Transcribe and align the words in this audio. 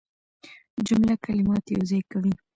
جمله 0.87 1.13
کلمات 1.25 1.63
یوځای 1.75 2.01
کوي. 2.11 2.33